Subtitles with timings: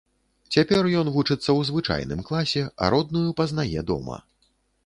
[0.55, 4.19] Цяпер ён вучыцца ў звычайным класе, а родную пазнае дома.